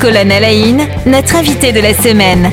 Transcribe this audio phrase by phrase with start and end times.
[0.00, 2.50] Colonel Aïn, notre invité de la semaine.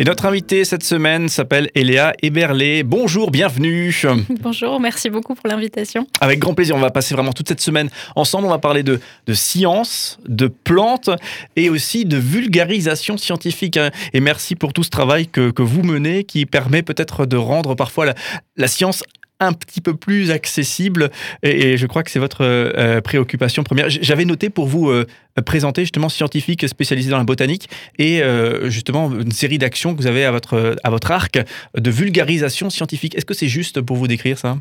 [0.00, 2.82] Et notre invité cette semaine s'appelle Eléa Eberlé.
[2.84, 3.94] Bonjour, bienvenue.
[4.40, 6.06] Bonjour, merci beaucoup pour l'invitation.
[6.20, 8.46] Avec grand plaisir, on va passer vraiment toute cette semaine ensemble.
[8.46, 11.10] On va parler de, de science, de plantes
[11.56, 13.76] et aussi de vulgarisation scientifique.
[13.76, 13.90] hein.
[14.12, 17.74] Et merci pour tout ce travail que, que vous menez qui permet peut-être de rendre
[17.74, 18.14] parfois la,
[18.56, 19.02] la science
[19.40, 21.10] un petit peu plus accessible
[21.42, 23.86] et, et je crois que c'est votre euh, préoccupation première.
[23.88, 25.06] J'avais noté pour vous euh,
[25.46, 30.08] présenter justement scientifique spécialisé dans la botanique et euh, justement une série d'actions que vous
[30.08, 31.38] avez à votre, à votre arc
[31.76, 33.16] de vulgarisation scientifique.
[33.16, 34.58] Est-ce que c'est juste pour vous décrire ça?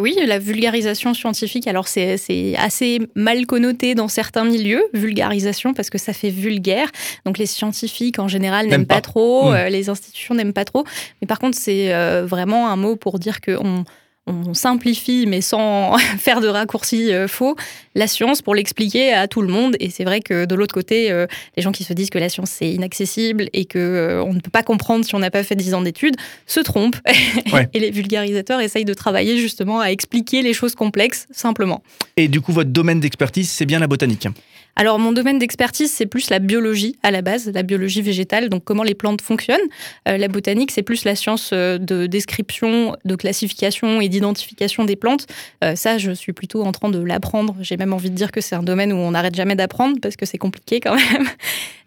[0.00, 5.98] Oui, la vulgarisation scientifique, alors c'est assez mal connoté dans certains milieux, vulgarisation, parce que
[5.98, 6.88] ça fait vulgaire.
[7.26, 9.00] Donc les scientifiques en général N'aiment pas, pas.
[9.02, 9.54] trop, Mm.
[9.54, 10.84] euh, les institutions n'aiment pas trop.
[11.20, 13.84] Mais par contre, c'est vraiment un mot pour dire qu'on
[14.26, 17.56] on simplifie, mais sans faire de raccourcis euh, faux,
[17.94, 19.76] la science pour l'expliquer à tout le monde.
[19.80, 22.28] Et c'est vrai que de l'autre côté, euh, les gens qui se disent que la
[22.28, 25.44] science c'est inaccessible et que euh, on ne peut pas comprendre si on n'a pas
[25.44, 26.96] fait 10 ans d'études se trompent.
[27.52, 27.68] Ouais.
[27.74, 31.82] et les vulgarisateurs essayent de travailler justement à expliquer les choses complexes simplement.
[32.16, 34.26] Et du coup, votre domaine d'expertise, c'est bien la botanique.
[34.74, 38.62] Alors mon domaine d'expertise c'est plus la biologie à la base, la biologie végétale, donc
[38.64, 39.58] comment les plantes fonctionnent.
[40.04, 45.26] La botanique c'est plus la science de description, de classification et d'identification des plantes.
[45.62, 47.54] Euh, ça je suis plutôt en train de l'apprendre.
[47.60, 50.16] J'ai même envie de dire que c'est un domaine où on n'arrête jamais d'apprendre parce
[50.16, 51.26] que c'est compliqué quand même.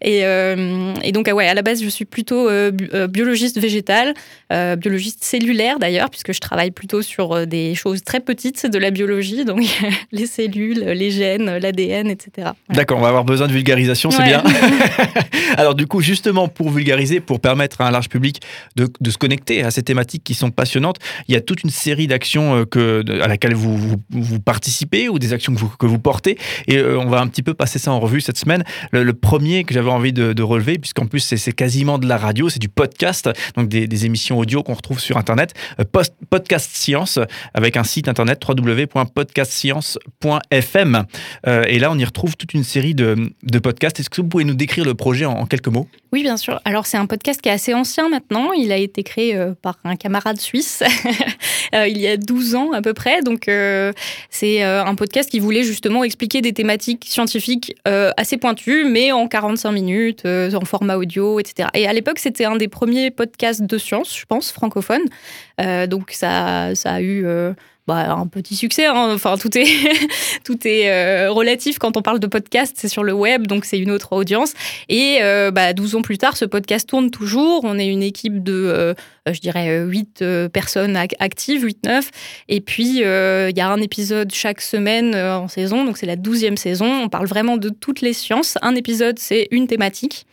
[0.02, 3.60] Et, euh, et donc ah ouais à la base je suis plutôt euh, euh, biologiste
[3.60, 4.14] végétale,
[4.78, 9.44] biologiste cellulaire d'ailleurs puisque je travaille plutôt sur des choses très petites de la biologie,
[9.44, 9.60] donc
[10.14, 12.30] les cellules, les gènes, l'ADN, etc.
[12.38, 12.56] Voilà.
[12.70, 14.28] D'accord, on va avoir besoin de vulgarisation, c'est Ouais.
[14.28, 14.44] bien.
[15.58, 18.42] Alors du coup, justement, pour vulgariser, pour permettre à un large public
[18.76, 21.70] de, de se connecter à ces thématiques qui sont passionnantes, il y a toute une
[21.70, 25.86] série d'actions euh, que, à laquelle vous, vous, participez ou des actions que vous, que
[25.86, 26.38] vous portez.
[26.68, 28.64] Et euh, on va un petit peu passer ça en revue cette semaine.
[28.92, 32.60] Le, premier que j'avais envie de, relever, puisqu'en plus c'est quasiment de la radio, c'est
[32.60, 35.84] du podcast, donc des, émissions audio qu'on retrouve sur Internet, euh,
[36.30, 37.20] Podcast Science,
[37.54, 41.04] avec un site internet www.podcastscience.fm.
[41.68, 44.00] Et là, on y retrouve toute une série de, de podcasts.
[44.00, 45.90] Est-ce que vous pouvez nous décrire le projet en quelques mots?
[46.12, 46.60] Oui, bien sûr.
[46.66, 48.52] Alors, c'est un podcast qui est assez ancien maintenant.
[48.54, 50.82] Il a été créé euh, par un camarade suisse
[51.76, 53.22] euh, il y a 12 ans à peu près.
[53.22, 53.94] Donc, euh,
[54.32, 59.72] c'est un podcast qui voulait justement expliquer des thématiques scientifiques assez pointues, mais en 45
[59.72, 61.70] minutes, en format audio, etc.
[61.74, 65.04] Et à l'époque, c'était un des premiers podcasts de science, je pense, francophone.
[65.88, 67.26] Donc, ça, ça a eu.
[67.90, 68.86] Bah, un petit succès.
[68.86, 69.12] hein.
[69.14, 69.66] Enfin, tout est,
[70.46, 72.76] tout est euh, relatif quand on parle de podcast.
[72.78, 74.54] C'est sur le web, donc c'est une autre audience.
[74.90, 77.62] Et euh, bah, 12 ans plus tard, ce podcast tourne toujours.
[77.64, 78.94] On est une équipe de, euh,
[79.30, 80.24] je dirais, 8
[80.54, 82.10] personnes ac- actives, 8-9.
[82.48, 85.84] Et puis, il y a un épisode chaque semaine en saison.
[85.84, 86.86] Donc, c'est la 12e saison.
[87.04, 88.58] On parle vraiment de toutes les sciences.
[88.62, 90.26] Un épisode, c'est une thématique.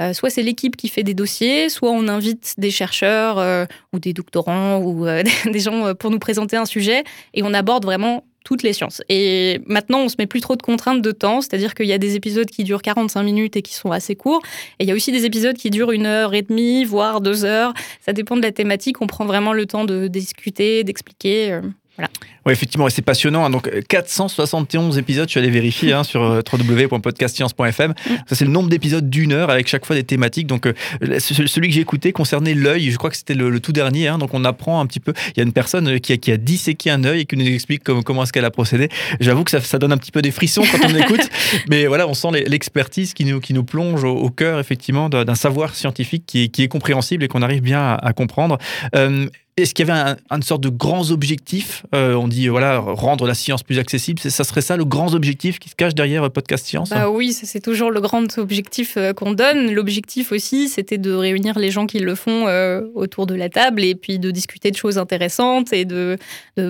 [0.00, 3.98] Euh, soit c'est l'équipe qui fait des dossiers, soit on invite des chercheurs euh, ou
[3.98, 5.22] des doctorants ou euh,
[5.52, 7.04] des gens pour nous présenter un sujet
[7.34, 9.02] et on aborde vraiment toutes les sciences.
[9.10, 11.98] Et maintenant, on se met plus trop de contraintes de temps, c'est-à-dire qu'il y a
[11.98, 14.40] des épisodes qui durent 45 minutes et qui sont assez courts,
[14.78, 17.44] et il y a aussi des épisodes qui durent une heure et demie, voire deux
[17.44, 17.74] heures.
[18.00, 19.02] Ça dépend de la thématique.
[19.02, 21.60] On prend vraiment le temps de discuter, d'expliquer.
[22.00, 22.06] Euh.
[22.46, 23.44] Oui, effectivement, et c'est passionnant.
[23.44, 23.50] hein.
[23.50, 27.94] Donc, euh, 471 épisodes, je suis allé vérifier hein, sur euh, www.podcastscience.fm.
[28.26, 30.46] Ça, c'est le nombre d'épisodes d'une heure avec chaque fois des thématiques.
[30.46, 30.72] Donc, euh,
[31.18, 32.90] ce- celui que j'ai écouté concernait l'œil.
[32.90, 34.08] Je crois que c'était le, le tout dernier.
[34.08, 34.18] hein.
[34.18, 35.12] donc, on apprend un petit peu.
[35.28, 37.36] Il y a une personne euh, qui a, qui a disséqué un œil et qui
[37.36, 38.88] nous explique comment, comment est-ce qu'elle a procédé.
[39.20, 41.28] J'avoue que ça, ça donne un petit peu des frissons quand on écoute.
[41.68, 45.24] Mais voilà, on sent l'expertise qui nous, qui nous plonge au, au cœur, effectivement, d'un
[45.24, 48.56] d'un savoir scientifique qui est, qui est compréhensible et qu'on arrive bien à, à comprendre.
[48.94, 49.26] Euh,
[49.62, 53.26] est-ce qu'il y avait un, une sorte de grands objectifs Euh, On dit, voilà, rendre
[53.26, 54.20] la science plus accessible.
[54.20, 57.32] Ça serait ça le grand objectif qui se cache derrière euh, Podcast Science Bah oui,
[57.32, 59.72] c'est toujours le grand objectif euh, qu'on donne.
[59.72, 63.82] L'objectif aussi, c'était de réunir les gens qui le font euh, autour de la table
[63.84, 66.16] et puis de discuter de choses intéressantes et de,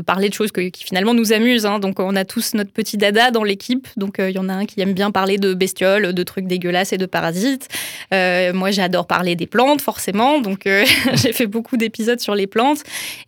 [0.06, 1.66] parler de choses qui finalement nous amusent.
[1.66, 1.78] hein.
[1.78, 3.88] Donc on a tous notre petit dada dans l'équipe.
[3.96, 6.46] Donc euh, il y en a un qui aime bien parler de bestioles, de trucs
[6.46, 7.68] dégueulasses et de parasites.
[8.12, 10.40] Euh, moi, j'adore parler des plantes, forcément.
[10.40, 10.84] Donc euh,
[11.14, 12.77] j'ai fait beaucoup d'épisodes sur les plantes.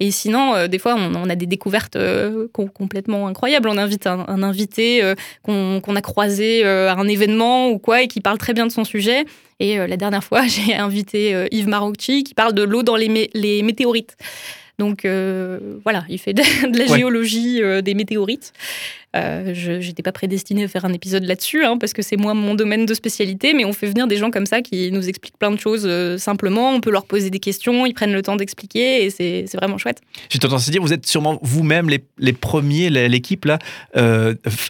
[0.01, 3.69] Et sinon, euh, des fois, on, on a des découvertes euh, com- complètement incroyables.
[3.69, 8.09] On invite un, un invité euh, qu'on a croisé à un événement ou quoi et
[8.09, 9.25] qui parle très bien de son sujet.
[9.59, 13.31] Et la dernière fois, j'ai invité Yves Marocci qui parle de l'eau dans les, mé-
[13.35, 14.17] les météorites.
[14.79, 16.43] Donc euh, voilà, il fait de,
[16.79, 16.97] la Ouais.
[16.99, 18.55] géologie euh, des météorites.
[19.15, 22.55] Je n'étais pas prédestinée à faire un épisode là-dessus, hein, parce que c'est moi mon
[22.55, 25.51] domaine de spécialité, mais on fait venir des gens comme ça qui nous expliquent plein
[25.51, 26.71] de choses simplement.
[26.71, 30.01] On peut leur poser des questions, ils prennent le temps d'expliquer et c'est vraiment chouette.
[30.29, 33.59] J'ai tendance à dire, vous êtes sûrement vous-même les, les, premiers, l'équipe là,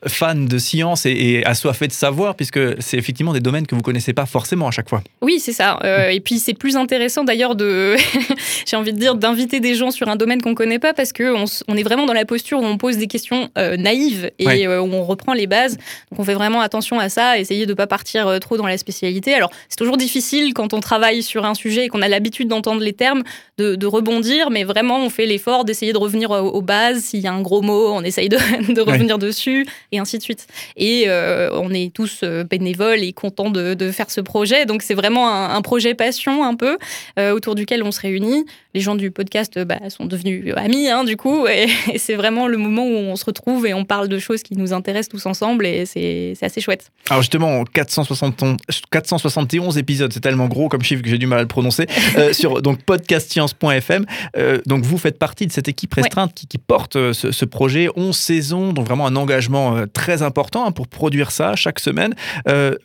[0.06, 3.82] fans de science et, et assoiffés de savoir, puisque c'est effectivement des domaines que vous
[3.82, 5.02] connaissez pas forcément à chaque fois.
[5.20, 5.78] Oui, c'est ça.
[6.10, 7.96] et puis c'est plus intéressant d'ailleurs de,
[8.66, 11.44] j'ai envie de dire, d'inviter des gens sur un domaine qu'on connaît pas parce qu'on
[11.68, 14.80] on est vraiment dans la posture où on pose des questions euh, naïves et euh,
[14.80, 15.76] où on reprend les bases.
[16.10, 18.78] Donc on fait vraiment attention à ça, essayer de pas partir euh, trop dans la
[18.78, 19.34] spécialité.
[19.34, 22.80] Alors c'est toujours difficile quand on travaille sur un sujet et qu'on a l'habitude d'entendre
[22.82, 23.22] les termes
[23.58, 27.00] de, rebondir, mais vraiment on fait l'effort d'essayer de revenir aux, bases.
[27.00, 28.36] S'il y a un gros mot, on essaye de,
[28.80, 30.46] revenir dessus et ainsi de suite.
[30.76, 34.64] Et on est tous bénévoles et contents de, faire ce projet.
[34.64, 36.78] Donc c'est vraiment un, un, projet passion un peu
[37.18, 41.16] autour duquel on se réunit les gens du podcast bah, sont devenus amis, hein, du
[41.16, 41.68] coup, et,
[41.98, 44.72] c'est vraiment le moment où on se retrouve et on parle de choses qui nous
[44.72, 46.90] intéressent tous ensemble, et c'est assez chouette.
[47.08, 51.42] Alors justement, 460, 471 épisodes, c'est tellement gros comme chiffre que j'ai du mal à
[51.42, 51.86] le prononcer,
[52.16, 54.04] euh, sur donc podcastscience.fm.
[54.36, 58.16] Euh, donc vous faites partie de cette équipe restreinte qui, porte euh, ce, projet, 11
[58.16, 62.14] saisons, donc vraiment un engagement très important hein, pour produire ça chaque semaine.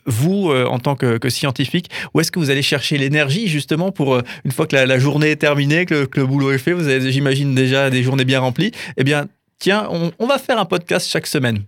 [0.06, 4.52] vous, en tant que, scientifique, où est-ce que vous allez chercher l'énergie justement pour, une
[4.52, 7.54] fois que la, la journée est terminée, que le, boulot est fait, vous avez, j'imagine,
[7.54, 8.72] déjà des journées bien remplies.
[8.96, 9.26] Eh bien,
[9.58, 9.88] tiens,
[10.18, 11.64] on va faire un podcast chaque semaine.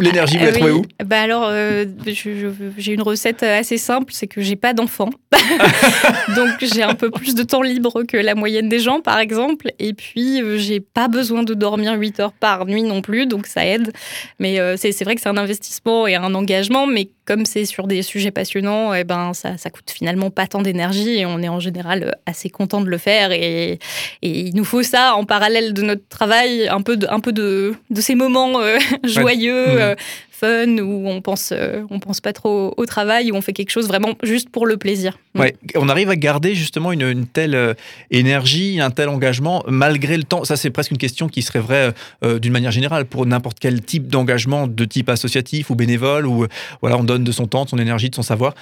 [0.00, 4.40] L'énergie, vous la trouvez où bah alors, euh, j'ai une recette assez simple, c'est que
[4.40, 5.10] j'ai pas d'enfant.
[6.36, 9.70] Donc j'ai un peu plus de temps libre que la moyenne des gens, par exemple.
[9.78, 13.46] Et puis, euh, j'ai pas besoin de dormir 8 heures par nuit non plus, donc
[13.46, 13.92] ça aide.
[14.40, 17.86] Mais euh, c'est vrai que c'est un investissement et un engagement, mais comme c'est sur
[17.86, 21.48] des sujets passionnants, eh ben, ça, ça coûte finalement pas tant d'énergie et on est
[21.48, 23.32] en général assez content de le faire.
[23.32, 23.78] Et,
[24.22, 27.32] et, il nous faut ça en parallèle de notre travail, un peu de, un peu
[27.32, 28.60] de, de ces moments
[29.04, 29.66] joyeux.
[29.66, 29.78] Mmh.
[29.78, 29.94] Euh,
[30.42, 33.70] fun, où on pense, euh, on pense pas trop au travail, où on fait quelque
[33.70, 35.18] chose vraiment juste pour le plaisir.
[35.38, 37.74] Ouais, on arrive à garder justement une, telle euh,
[38.10, 40.44] énergie, un tel engagement malgré le temps.
[40.44, 41.92] Ça, c'est presque une question qui serait vraie
[42.40, 46.46] d'une manière générale pour n'importe quel type d'engagement, de type associatif ou bénévole, où
[46.80, 48.54] voilà, on donne de son temps, de son énergie, de son savoir.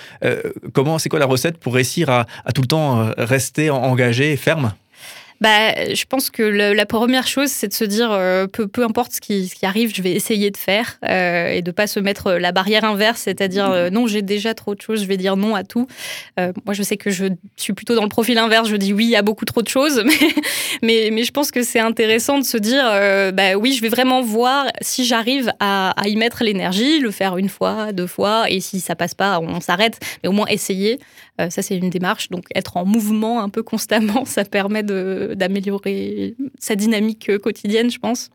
[0.72, 4.36] comment, c'est quoi la recette pour réussir à, à tout le temps rester engagé et
[4.36, 4.72] ferme?
[5.40, 9.12] Bah, je pense que la première chose, c'est de se dire, euh, peu, peu, importe
[9.12, 11.98] ce qui, ce qui, arrive, je vais essayer de faire euh, et de pas se
[11.98, 15.36] mettre la barrière inverse, c'est-à-dire euh, non, j'ai déjà trop de choses, je vais dire
[15.36, 15.86] non à tout.
[16.36, 17.26] moi, je sais que je
[17.56, 20.04] suis plutôt dans le profil inverse, je dis oui à beaucoup trop de choses,
[20.82, 22.84] mais, mais, je pense que c'est intéressant de se dire,
[23.32, 27.38] bah oui, je vais vraiment voir si j'arrive à, à, y mettre l'énergie, le faire
[27.38, 30.98] une fois, deux fois, et si ça passe pas, on s'arrête, mais au moins essayer.
[31.48, 32.28] Ça, c'est une démarche.
[32.28, 38.30] Donc, être en mouvement un peu constamment, ça permet d'améliorer sa dynamique quotidienne, je pense.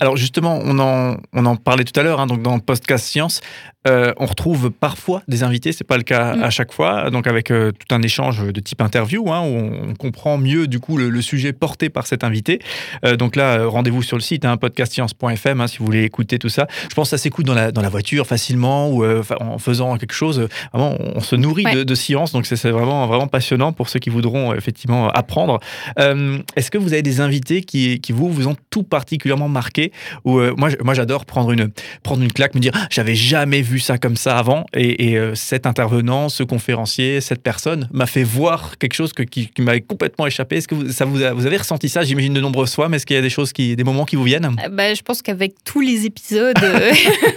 [0.00, 3.06] Alors justement, on en, on en parlait tout à l'heure, hein, donc dans le podcast
[3.06, 3.40] Science,
[3.86, 6.42] euh, on retrouve parfois des invités, c'est pas le cas mm.
[6.42, 9.94] à chaque fois, donc avec euh, tout un échange de type interview, hein, où on,
[9.94, 12.60] comprend mieux du coup le, sujet porté par cet invité.
[13.04, 16.66] Euh, donc là, rendez-vous sur le site, hein, podcastscience.fm, si vous voulez écouter tout ça.
[16.88, 20.12] Je pense que ça s'écoute dans la, dans la voiture facilement ou en faisant quelque
[20.12, 20.48] chose.
[20.72, 24.54] Vraiment, on, se nourrit de, science, donc c'est vraiment, vraiment passionnant pour ceux qui voudront
[24.54, 25.60] effectivement apprendre.
[25.96, 29.92] Est-ce que vous avez des invités qui, qui vous, vous ont tout particulièrement marqué
[30.24, 31.70] ou moi, moi j'adore prendre une,
[32.02, 34.64] prendre une claque, me dire ah, j'avais jamais vu ça comme ça avant.
[34.74, 39.50] Et, euh, cet intervenant, ce conférencier, cette personne m'a fait voir quelque chose que, qui,
[39.58, 40.56] m'avait complètement échappé.
[40.56, 43.06] Est-ce que vous, ça vous, vous avez ressenti ça, j'imagine, de nombreuses fois, mais est-ce
[43.06, 44.56] qu'il y a des choses, qui, des moments qui vous viennent?
[44.64, 46.92] Euh, bah, Je pense qu'avec tous les épisodes, euh,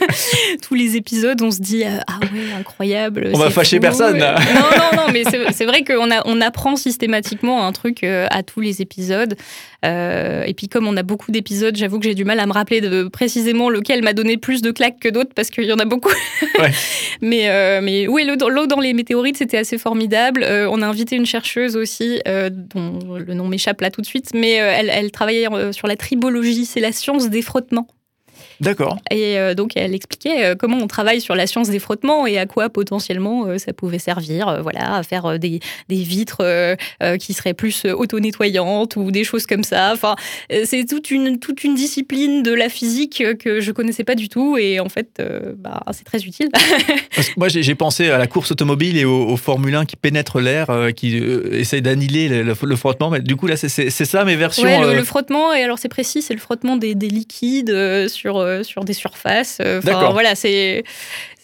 [0.61, 3.31] tous les épisodes, on se dit Ah ouais, incroyable.
[3.33, 4.17] On va fâcher personne.
[4.17, 8.81] non, non, non, mais c'est vrai qu'on on apprend systématiquement un truc à tous les
[8.81, 9.35] épisodes.
[9.83, 12.81] et puis, comme on a beaucoup d'épisodes, j'avoue que j'ai du mal à me rappeler
[12.81, 15.85] de précisément lequel m'a donné plus de claques que d'autres parce qu'il y en a
[15.85, 16.11] beaucoup.
[17.21, 20.43] mais, euh, mais oui, l'eau dans les météorites, c'était assez formidable.
[20.43, 24.05] Euh, on a invité une chercheuse aussi, euh, dont le nom m'échappe là tout de
[24.05, 27.87] suite, mais elle, elle travaillait sur la tribologie, c'est la science des frottements.
[28.61, 28.99] D'accord.
[29.09, 32.37] Et euh, donc, elle expliquait euh, comment on travaille sur la science des frottements et
[32.37, 36.77] à quoi potentiellement euh, ça pouvait servir, voilà, à faire des, des vitres
[37.19, 39.91] qui seraient plus auto-nettoyantes ou des choses comme ça.
[39.93, 40.15] Enfin,
[40.63, 44.57] c'est toute une, toute une discipline de la physique que je connaissais pas du tout
[44.57, 45.21] et en fait,
[45.57, 46.49] bah, c'est très utile.
[47.37, 51.17] moi, j'ai pensé à la course automobile et au, Formule 1 qui pénètre l'air, qui
[51.17, 53.09] essaye d'annihiler le, frottement.
[53.09, 54.63] Mais du coup, là, c'est ça mes versions.
[54.63, 58.83] Ouais, le, frottement, et alors c'est précis, c'est le frottement des, des liquides sur sur
[58.83, 59.59] des surfaces.
[59.61, 60.83] Enfin, voilà, c'est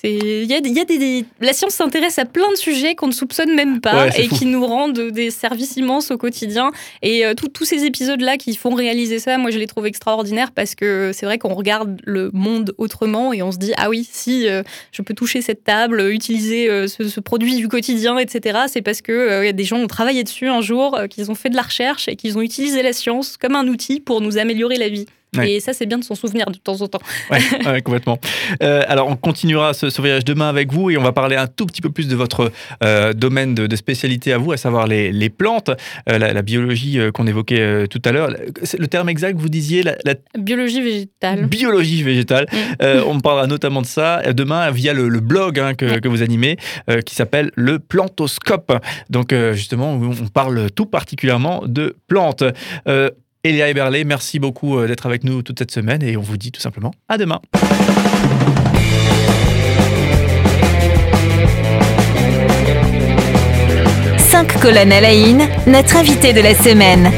[0.03, 3.13] il y a, y a des, la science s'intéresse à plein de sujets qu'on ne
[3.13, 6.71] soupçonne même pas et qui nous rendent des services immenses au quotidien.
[7.01, 10.75] Et euh, tous ces épisodes-là qui font réaliser ça, moi je les trouve extraordinaires parce
[10.75, 14.47] que c'est vrai qu'on regarde le monde autrement et on se dit ah oui si
[14.47, 14.61] euh,
[14.91, 18.59] je peux toucher cette table, utiliser euh, ce, produit du quotidien, etc.
[18.67, 21.49] C'est parce que y a des gens ont travaillé dessus un jour, qu'ils ont fait
[21.49, 24.77] de la recherche et qu'ils ont utilisé la science comme un outil pour nous améliorer
[24.77, 25.07] la vie.
[25.43, 26.99] Et ça, c'est bien de s'en souvenir de temps en temps.
[27.31, 27.37] Oui,
[27.83, 28.19] complètement.
[28.63, 31.65] Euh, alors, on continuera ce, voyage demain avec vous et on va parler un tout
[31.65, 32.51] petit peu plus de votre
[32.83, 35.69] euh, domaine de, spécialité à vous, à savoir les, plantes,
[36.09, 38.29] euh, la, biologie qu'on évoquait tout à l'heure.
[38.77, 39.95] Le terme exact, vous disiez la,
[40.37, 41.45] Biologie végétale.
[41.45, 42.47] Biologie végétale.
[42.53, 43.03] Mm.
[43.07, 46.57] on parlera notamment de ça demain via le, blog hein, que, que, vous animez
[47.05, 48.73] qui s'appelle le Plantoscope.
[49.09, 52.43] Donc, justement, on parle tout particulièrement de plantes.
[53.43, 56.51] Elia Eberlé, merci beaucoup euh, d'être avec nous toute cette semaine et on vous dit
[56.51, 57.39] tout simplement à demain.
[64.17, 65.13] Cinq colonnes à la
[65.67, 67.11] notre invité de la semaine.